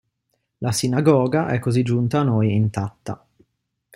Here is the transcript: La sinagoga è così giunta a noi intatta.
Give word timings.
La 0.61 0.71
sinagoga 0.71 1.47
è 1.49 1.59
così 1.59 1.83
giunta 1.83 2.21
a 2.21 2.23
noi 2.23 2.55
intatta. 2.55 3.23